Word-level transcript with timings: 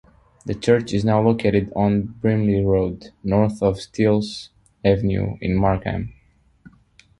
The 0.47 0.55
church 0.55 0.93
is 0.93 1.05
now 1.05 1.21
located 1.21 1.71
on 1.75 2.17
Brimley 2.19 2.61
Road, 2.65 3.11
north 3.23 3.61
of 3.61 3.79
Steeles 3.79 4.49
Avenue 4.83 5.37
in 5.41 5.55
Markham. 5.55 6.11